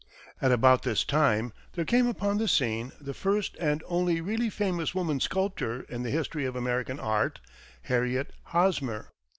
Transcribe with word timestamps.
At 0.41 0.51
about 0.51 0.81
this 0.81 1.03
time, 1.05 1.53
there 1.73 1.85
came 1.85 2.07
upon 2.07 2.39
the 2.39 2.47
scene 2.47 2.91
the 2.99 3.13
first 3.13 3.55
and 3.59 3.83
only 3.85 4.19
really 4.19 4.49
famous 4.49 4.95
woman 4.95 5.19
sculptor 5.19 5.81
in 5.81 6.01
the 6.01 6.09
history 6.09 6.43
of 6.45 6.55
American 6.55 6.99
art, 6.99 7.39
Harriet 7.83 8.33
Hosmer. 8.45 9.09